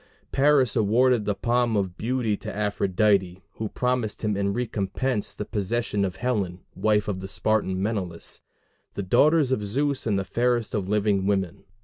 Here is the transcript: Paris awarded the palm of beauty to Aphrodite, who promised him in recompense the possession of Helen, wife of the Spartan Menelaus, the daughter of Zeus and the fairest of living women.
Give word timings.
Paris 0.31 0.75
awarded 0.75 1.25
the 1.25 1.35
palm 1.35 1.77
of 1.77 1.95
beauty 1.95 2.35
to 2.35 2.51
Aphrodite, 2.51 3.39
who 3.57 3.69
promised 3.69 4.23
him 4.23 4.35
in 4.35 4.51
recompense 4.51 5.35
the 5.35 5.45
possession 5.45 6.03
of 6.03 6.15
Helen, 6.15 6.61
wife 6.73 7.07
of 7.07 7.19
the 7.19 7.27
Spartan 7.27 7.79
Menelaus, 7.79 8.41
the 8.95 9.03
daughter 9.03 9.37
of 9.37 9.63
Zeus 9.63 10.07
and 10.07 10.17
the 10.17 10.25
fairest 10.25 10.73
of 10.73 10.87
living 10.87 11.27
women. 11.27 11.65